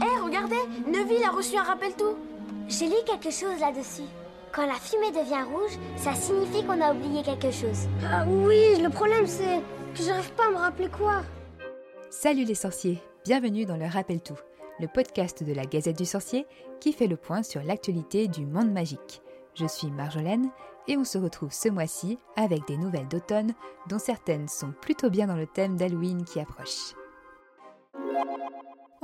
Hé, 0.00 0.20
regardez 0.24 0.56
Neville 0.86 1.24
a 1.24 1.30
reçu 1.30 1.56
un 1.56 1.62
rappel 1.62 1.92
tout 1.94 2.16
J'ai 2.68 2.86
lu 2.86 2.94
quelque 3.06 3.30
chose 3.30 3.60
là-dessus. 3.60 4.08
Quand 4.50 4.66
la 4.66 4.74
fumée 4.74 5.10
devient 5.10 5.42
rouge, 5.42 5.78
ça 5.96 6.14
signifie 6.14 6.64
qu'on 6.64 6.80
a 6.80 6.92
oublié 6.92 7.22
quelque 7.22 7.50
chose. 7.50 7.88
Ah 8.10 8.24
oui, 8.26 8.80
le 8.80 8.88
problème 8.88 9.26
c'est 9.26 9.60
que 9.94 10.02
j'arrive 10.02 10.32
pas 10.32 10.46
à 10.46 10.50
me 10.50 10.56
rappeler 10.56 10.88
quoi. 10.88 11.22
Salut 12.10 12.44
les 12.44 12.54
sorciers, 12.54 13.02
bienvenue 13.24 13.66
dans 13.66 13.76
le 13.76 13.86
Rappel 13.86 14.22
Tout, 14.22 14.38
le 14.80 14.88
podcast 14.88 15.42
de 15.44 15.52
la 15.52 15.64
Gazette 15.64 15.98
du 15.98 16.06
Sorcier 16.06 16.46
qui 16.80 16.92
fait 16.92 17.06
le 17.06 17.16
point 17.16 17.42
sur 17.42 17.62
l'actualité 17.62 18.28
du 18.28 18.46
monde 18.46 18.72
magique. 18.72 19.20
Je 19.54 19.66
suis 19.66 19.90
Marjolaine 19.90 20.48
et 20.88 20.96
on 20.96 21.04
se 21.04 21.18
retrouve 21.18 21.52
ce 21.52 21.68
mois-ci 21.68 22.18
avec 22.36 22.66
des 22.66 22.78
nouvelles 22.78 23.08
d'automne 23.08 23.52
dont 23.88 23.98
certaines 23.98 24.48
sont 24.48 24.72
plutôt 24.80 25.10
bien 25.10 25.26
dans 25.26 25.36
le 25.36 25.46
thème 25.46 25.76
d'Halloween 25.76 26.24
qui 26.24 26.40
approche. 26.40 26.94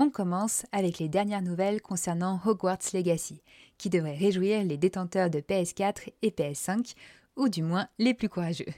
On 0.00 0.10
commence 0.10 0.64
avec 0.70 1.00
les 1.00 1.08
dernières 1.08 1.42
nouvelles 1.42 1.82
concernant 1.82 2.40
Hogwarts 2.46 2.78
Legacy, 2.94 3.42
qui 3.78 3.90
devrait 3.90 4.14
réjouir 4.14 4.62
les 4.62 4.76
détenteurs 4.76 5.28
de 5.28 5.40
PS4 5.40 6.12
et 6.22 6.30
PS5, 6.30 6.94
ou 7.34 7.48
du 7.48 7.64
moins 7.64 7.88
les 7.98 8.14
plus 8.14 8.28
courageux. 8.28 8.72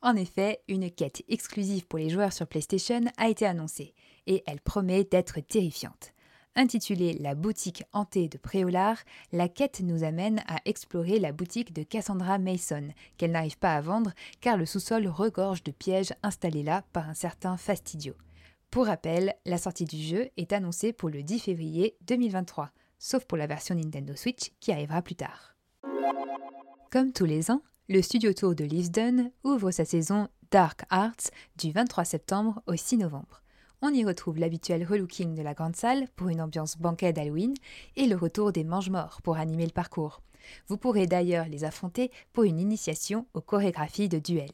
En 0.00 0.14
effet, 0.14 0.60
une 0.68 0.88
quête 0.88 1.24
exclusive 1.28 1.88
pour 1.88 1.98
les 1.98 2.08
joueurs 2.08 2.32
sur 2.32 2.46
PlayStation 2.46 3.00
a 3.16 3.28
été 3.28 3.46
annoncée, 3.46 3.94
et 4.28 4.44
elle 4.46 4.60
promet 4.60 5.02
d'être 5.02 5.40
terrifiante. 5.40 6.12
Intitulée 6.54 7.14
La 7.14 7.34
boutique 7.34 7.82
hantée 7.92 8.28
de 8.28 8.38
Préolard, 8.38 8.98
la 9.32 9.48
quête 9.48 9.80
nous 9.80 10.04
amène 10.04 10.40
à 10.46 10.58
explorer 10.66 11.18
la 11.18 11.32
boutique 11.32 11.72
de 11.72 11.82
Cassandra 11.82 12.38
Mason, 12.38 12.90
qu'elle 13.16 13.32
n'arrive 13.32 13.58
pas 13.58 13.74
à 13.74 13.80
vendre 13.80 14.12
car 14.40 14.56
le 14.56 14.66
sous-sol 14.66 15.08
regorge 15.08 15.64
de 15.64 15.72
pièges 15.72 16.14
installés 16.22 16.62
là 16.62 16.84
par 16.92 17.08
un 17.08 17.14
certain 17.14 17.56
Fastidio. 17.56 18.14
Pour 18.70 18.86
rappel, 18.86 19.34
la 19.46 19.58
sortie 19.58 19.84
du 19.84 20.00
jeu 20.00 20.28
est 20.36 20.52
annoncée 20.52 20.92
pour 20.92 21.08
le 21.08 21.24
10 21.24 21.40
février 21.40 21.96
2023, 22.06 22.70
sauf 23.00 23.24
pour 23.24 23.36
la 23.36 23.48
version 23.48 23.74
Nintendo 23.74 24.14
Switch 24.14 24.52
qui 24.60 24.70
arrivera 24.70 25.02
plus 25.02 25.16
tard. 25.16 25.56
Comme 26.92 27.12
tous 27.12 27.24
les 27.24 27.50
ans, 27.50 27.62
le 27.88 28.00
studio 28.00 28.32
tour 28.32 28.54
de 28.54 28.62
Leavesden 28.62 29.32
ouvre 29.42 29.72
sa 29.72 29.84
saison 29.84 30.28
Dark 30.52 30.82
Arts 30.88 31.32
du 31.56 31.72
23 31.72 32.04
septembre 32.04 32.62
au 32.68 32.76
6 32.76 32.98
novembre. 32.98 33.42
On 33.82 33.92
y 33.92 34.04
retrouve 34.04 34.38
l'habituel 34.38 34.86
relooking 34.86 35.34
de 35.34 35.42
la 35.42 35.54
grande 35.54 35.74
salle 35.74 36.06
pour 36.14 36.28
une 36.28 36.40
ambiance 36.40 36.78
banquet 36.78 37.12
d'Halloween 37.12 37.54
et 37.96 38.06
le 38.06 38.14
retour 38.14 38.52
des 38.52 38.62
mange-morts 38.62 39.20
pour 39.22 39.36
animer 39.36 39.66
le 39.66 39.72
parcours. 39.72 40.22
Vous 40.68 40.76
pourrez 40.76 41.08
d'ailleurs 41.08 41.48
les 41.48 41.64
affronter 41.64 42.12
pour 42.32 42.44
une 42.44 42.60
initiation 42.60 43.26
aux 43.34 43.40
chorégraphies 43.40 44.08
de 44.08 44.20
duel. 44.20 44.52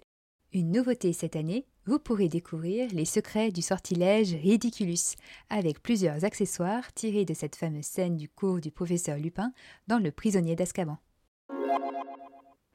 Une 0.54 0.72
nouveauté 0.72 1.12
cette 1.12 1.36
année, 1.36 1.66
vous 1.86 1.98
pourrez 2.00 2.28
découvrir 2.28 2.88
les 2.92 3.04
secrets 3.04 3.52
du 3.52 3.62
sortilège 3.62 4.34
Ridiculus, 4.34 5.14
avec 5.48 5.82
plusieurs 5.82 6.24
accessoires 6.24 6.92
tirés 6.92 7.24
de 7.24 7.34
cette 7.34 7.56
fameuse 7.56 7.84
scène 7.84 8.16
du 8.16 8.28
cours 8.28 8.60
du 8.60 8.70
professeur 8.70 9.16
Lupin 9.16 9.52
dans 9.86 9.98
Le 9.98 10.10
prisonnier 10.10 10.56
d'Azkaban. 10.56 10.98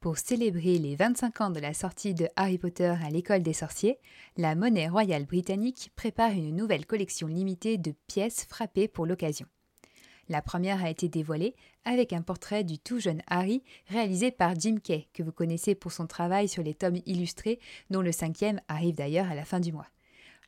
Pour 0.00 0.18
célébrer 0.18 0.78
les 0.78 0.96
25 0.96 1.40
ans 1.42 1.50
de 1.50 1.60
la 1.60 1.74
sortie 1.74 2.14
de 2.14 2.26
Harry 2.34 2.58
Potter 2.58 2.94
à 3.04 3.10
l'école 3.10 3.42
des 3.42 3.52
sorciers, 3.52 3.98
la 4.36 4.56
Monnaie 4.56 4.88
royale 4.88 5.26
britannique 5.26 5.92
prépare 5.94 6.32
une 6.32 6.56
nouvelle 6.56 6.86
collection 6.86 7.28
limitée 7.28 7.78
de 7.78 7.94
pièces 8.08 8.46
frappées 8.48 8.88
pour 8.88 9.06
l'occasion. 9.06 9.46
La 10.28 10.42
première 10.42 10.84
a 10.84 10.90
été 10.90 11.08
dévoilée 11.08 11.54
avec 11.84 12.12
un 12.12 12.22
portrait 12.22 12.64
du 12.64 12.78
tout 12.78 12.98
jeune 12.98 13.22
Harry 13.26 13.62
réalisé 13.88 14.30
par 14.30 14.54
Jim 14.58 14.76
Kay, 14.82 15.08
que 15.12 15.22
vous 15.22 15.32
connaissez 15.32 15.74
pour 15.74 15.92
son 15.92 16.06
travail 16.06 16.48
sur 16.48 16.62
les 16.62 16.74
tomes 16.74 17.00
illustrés, 17.06 17.58
dont 17.90 18.02
le 18.02 18.12
cinquième 18.12 18.60
arrive 18.68 18.94
d'ailleurs 18.94 19.30
à 19.30 19.34
la 19.34 19.44
fin 19.44 19.60
du 19.60 19.72
mois. 19.72 19.88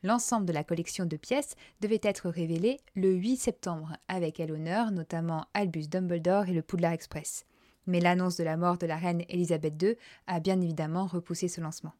L'ensemble 0.03 0.45
de 0.45 0.53
la 0.53 0.63
collection 0.63 1.05
de 1.05 1.17
pièces 1.17 1.55
devait 1.81 1.99
être 2.03 2.29
révélé 2.29 2.79
le 2.95 3.13
8 3.13 3.37
septembre, 3.37 3.97
avec 4.07 4.39
à 4.39 4.45
l'honneur 4.45 4.91
notamment 4.91 5.45
Albus 5.53 5.89
Dumbledore 5.89 6.49
et 6.49 6.53
le 6.53 6.61
Poudlard 6.61 6.93
Express 6.93 7.45
mais 7.87 7.99
l'annonce 7.99 8.37
de 8.37 8.43
la 8.43 8.57
mort 8.57 8.77
de 8.77 8.87
la 8.87 8.97
reine 8.97 9.23
Elisabeth 9.29 9.81
II 9.81 9.95
a 10.27 10.39
bien 10.39 10.59
évidemment 10.61 11.05
repoussé 11.05 11.47
ce 11.47 11.61
lancement. 11.61 11.93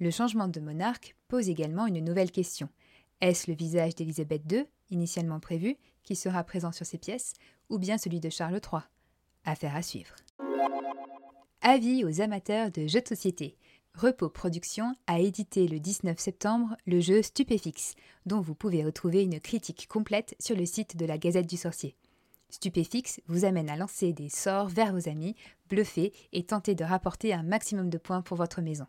Le 0.00 0.10
changement 0.10 0.48
de 0.48 0.60
monarque 0.60 1.16
pose 1.28 1.48
également 1.48 1.86
une 1.86 2.04
nouvelle 2.04 2.30
question. 2.30 2.68
Est-ce 3.20 3.50
le 3.50 3.56
visage 3.56 3.94
d'Elisabeth 3.94 4.42
II, 4.50 4.64
initialement 4.90 5.40
prévu, 5.40 5.76
qui 6.02 6.16
sera 6.16 6.44
présent 6.44 6.72
sur 6.72 6.86
ces 6.86 6.98
pièces, 6.98 7.34
ou 7.68 7.78
bien 7.78 7.98
celui 7.98 8.20
de 8.20 8.30
Charles 8.30 8.60
III 8.64 8.82
Affaire 9.44 9.76
à 9.76 9.82
suivre. 9.82 10.14
Avis 11.62 12.04
aux 12.04 12.20
amateurs 12.20 12.70
de 12.70 12.86
jeux 12.86 13.00
de 13.00 13.08
société. 13.08 13.56
Repos 13.94 14.28
Productions 14.28 14.94
a 15.06 15.18
édité 15.18 15.66
le 15.66 15.80
19 15.80 16.18
septembre 16.18 16.76
le 16.86 17.00
jeu 17.00 17.20
Stupéfix, 17.20 17.94
dont 18.26 18.40
vous 18.40 18.54
pouvez 18.54 18.84
retrouver 18.84 19.24
une 19.24 19.40
critique 19.40 19.88
complète 19.88 20.36
sur 20.38 20.56
le 20.56 20.66
site 20.66 20.96
de 20.96 21.04
la 21.04 21.18
Gazette 21.18 21.48
du 21.48 21.56
Sorcier. 21.56 21.96
Stupéfix 22.50 23.20
vous 23.26 23.44
amène 23.44 23.68
à 23.68 23.76
lancer 23.76 24.12
des 24.12 24.28
sorts 24.28 24.68
vers 24.68 24.92
vos 24.92 25.08
amis, 25.08 25.34
bluffer 25.68 26.12
et 26.32 26.44
tenter 26.44 26.74
de 26.74 26.84
rapporter 26.84 27.34
un 27.34 27.42
maximum 27.42 27.90
de 27.90 27.98
points 27.98 28.22
pour 28.22 28.36
votre 28.36 28.62
maison. 28.62 28.86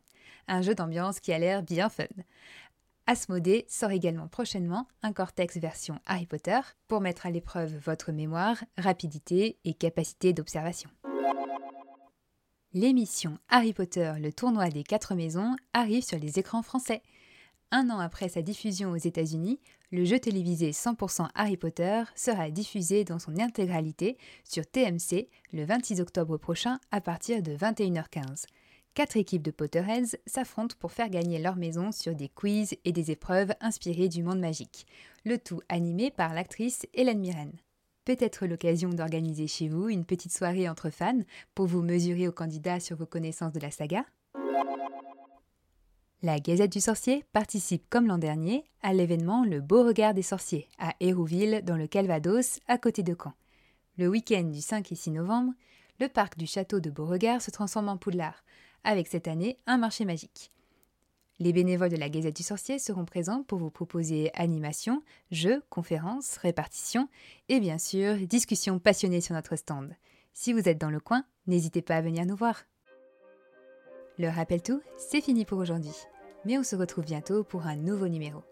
Un 0.47 0.61
jeu 0.61 0.75
d'ambiance 0.75 1.19
qui 1.19 1.33
a 1.33 1.39
l'air 1.39 1.63
bien 1.63 1.89
fun. 1.89 2.05
Asmodée 3.09 3.65
sort 3.67 3.89
également 3.89 4.27
prochainement 4.27 4.87
un 5.01 5.13
Cortex 5.13 5.57
version 5.57 5.97
Harry 6.05 6.27
Potter 6.27 6.59
pour 6.87 7.01
mettre 7.01 7.25
à 7.25 7.31
l'épreuve 7.31 7.75
votre 7.83 8.11
mémoire, 8.11 8.63
rapidité 8.77 9.57
et 9.65 9.73
capacité 9.73 10.31
d'observation. 10.31 10.91
L'émission 12.71 13.39
Harry 13.49 13.73
Potter, 13.73 14.13
le 14.21 14.31
tournoi 14.31 14.69
des 14.69 14.83
quatre 14.83 15.15
maisons, 15.15 15.55
arrive 15.73 16.03
sur 16.03 16.19
les 16.19 16.37
écrans 16.37 16.61
français. 16.61 17.01
Un 17.71 17.89
an 17.89 17.97
après 17.97 18.29
sa 18.29 18.43
diffusion 18.43 18.91
aux 18.91 18.97
États-Unis, 18.97 19.59
le 19.91 20.05
jeu 20.05 20.19
télévisé 20.19 20.69
100% 20.69 21.29
Harry 21.33 21.57
Potter 21.57 22.03
sera 22.13 22.51
diffusé 22.51 23.05
dans 23.05 23.17
son 23.17 23.39
intégralité 23.39 24.19
sur 24.43 24.67
TMC 24.67 25.29
le 25.51 25.65
26 25.65 25.99
octobre 25.99 26.37
prochain 26.37 26.77
à 26.91 27.01
partir 27.01 27.41
de 27.41 27.53
21h15. 27.53 28.45
Quatre 28.99 29.15
équipes 29.15 29.43
de 29.43 29.51
Potterheads 29.51 30.17
s'affrontent 30.25 30.75
pour 30.77 30.91
faire 30.91 31.09
gagner 31.09 31.39
leur 31.39 31.55
maison 31.55 31.93
sur 31.93 32.13
des 32.13 32.27
quiz 32.27 32.75
et 32.83 32.91
des 32.91 33.11
épreuves 33.11 33.53
inspirées 33.61 34.09
du 34.09 34.23
monde 34.23 34.41
magique, 34.41 34.85
le 35.23 35.37
tout 35.37 35.61
animé 35.69 36.11
par 36.11 36.33
l'actrice 36.33 36.85
Hélène 36.93 37.21
Mirren. 37.21 37.53
Peut-être 38.03 38.45
l'occasion 38.45 38.89
d'organiser 38.89 39.47
chez 39.47 39.69
vous 39.69 39.87
une 39.87 40.03
petite 40.03 40.33
soirée 40.33 40.67
entre 40.67 40.89
fans 40.89 41.21
pour 41.55 41.65
vous 41.65 41.81
mesurer 41.81 42.27
aux 42.27 42.33
candidats 42.33 42.81
sur 42.81 42.97
vos 42.97 43.05
connaissances 43.05 43.53
de 43.53 43.61
la 43.61 43.71
saga? 43.71 44.03
La 46.21 46.41
Gazette 46.41 46.73
du 46.73 46.81
Sorcier 46.81 47.23
participe 47.31 47.85
comme 47.89 48.07
l'an 48.07 48.17
dernier 48.17 48.65
à 48.81 48.91
l'événement 48.91 49.45
Le 49.45 49.61
Beau 49.61 49.85
Regard 49.85 50.13
des 50.13 50.23
Sorciers 50.23 50.67
à 50.77 50.93
Hérouville 50.99 51.61
dans 51.63 51.77
le 51.77 51.87
Calvados 51.87 52.59
à 52.67 52.77
côté 52.77 53.01
de 53.01 53.15
Caen. 53.17 53.31
Le 53.97 54.09
week-end 54.09 54.43
du 54.43 54.59
5 54.59 54.91
et 54.91 54.95
6 54.95 55.11
novembre, 55.11 55.53
le 56.01 56.09
parc 56.09 56.37
du 56.37 56.47
château 56.47 56.81
de 56.81 56.89
Beauregard 56.89 57.41
se 57.41 57.51
transforme 57.51 57.87
en 57.87 57.97
Poudlard, 57.97 58.43
avec 58.83 59.07
cette 59.07 59.27
année 59.27 59.57
un 59.67 59.77
marché 59.77 60.05
magique. 60.05 60.51
Les 61.39 61.53
bénévoles 61.53 61.89
de 61.89 61.95
la 61.95 62.09
Gazette 62.09 62.35
du 62.35 62.43
Sorcier 62.43 62.79
seront 62.79 63.05
présents 63.05 63.43
pour 63.43 63.59
vous 63.59 63.69
proposer 63.69 64.29
animations, 64.33 65.03
jeux, 65.31 65.63
conférences, 65.69 66.35
répartitions 66.37 67.07
et 67.47 67.61
bien 67.61 67.77
sûr 67.77 68.17
discussions 68.27 68.77
passionnées 68.77 69.21
sur 69.21 69.35
notre 69.35 69.55
stand. 69.55 69.95
Si 70.33 70.51
vous 70.51 70.67
êtes 70.67 70.79
dans 70.79 70.89
le 70.89 70.99
coin, 70.99 71.23
n'hésitez 71.47 71.81
pas 71.81 71.95
à 71.95 72.01
venir 72.01 72.25
nous 72.25 72.35
voir. 72.35 72.65
Le 74.17 74.27
rappel 74.27 74.61
tout, 74.61 74.81
c'est 74.97 75.21
fini 75.21 75.45
pour 75.45 75.59
aujourd'hui. 75.59 75.95
Mais 76.43 76.57
on 76.57 76.63
se 76.63 76.75
retrouve 76.75 77.05
bientôt 77.05 77.45
pour 77.45 77.67
un 77.67 77.77
nouveau 77.77 78.09
numéro. 78.09 78.43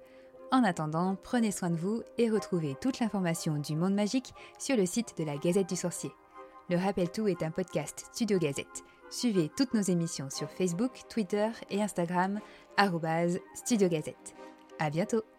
En 0.51 0.63
attendant, 0.63 1.17
prenez 1.21 1.51
soin 1.51 1.69
de 1.69 1.75
vous 1.75 2.03
et 2.17 2.29
retrouvez 2.29 2.75
toute 2.79 2.99
l'information 2.99 3.57
du 3.57 3.75
monde 3.75 3.93
magique 3.93 4.33
sur 4.59 4.77
le 4.77 4.85
site 4.85 5.17
de 5.17 5.25
la 5.25 5.37
Gazette 5.37 5.67
du 5.67 5.75
Sorcier. 5.75 6.11
Le 6.69 6.77
Rappel 6.77 7.11
Tout 7.11 7.27
est 7.27 7.43
un 7.43 7.51
podcast 7.51 8.05
Studio 8.13 8.39
Gazette. 8.39 8.83
Suivez 9.09 9.49
toutes 9.55 9.73
nos 9.73 9.81
émissions 9.81 10.29
sur 10.29 10.49
Facebook, 10.49 10.91
Twitter 11.09 11.49
et 11.69 11.81
Instagram, 11.81 12.39
Studio 13.55 13.87
Gazette. 13.87 14.35
À 14.79 14.89
bientôt! 14.89 15.36